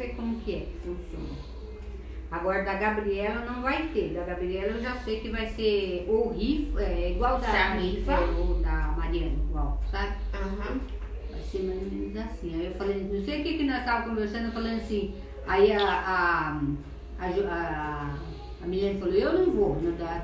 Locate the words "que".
0.40-0.54, 0.60-0.78, 5.20-5.30, 13.44-13.58, 13.58-13.64